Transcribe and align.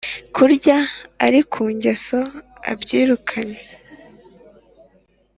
kurya 0.35 0.77
ari 1.25 1.39
ku 1.51 1.61
ngeso 1.75 2.19
abyirukanye 2.71 3.61